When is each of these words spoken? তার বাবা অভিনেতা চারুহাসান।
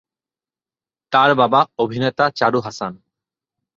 তার 1.11 1.31
বাবা 1.35 1.59
অভিনেতা 1.77 2.25
চারুহাসান। 2.29 2.93